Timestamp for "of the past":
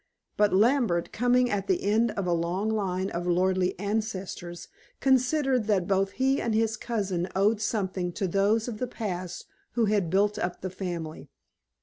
8.67-9.45